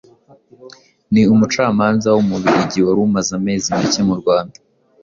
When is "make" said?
3.77-4.01